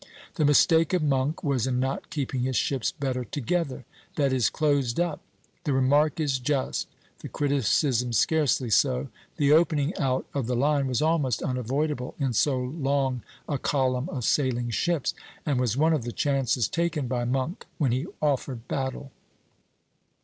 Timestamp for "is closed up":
4.33-5.19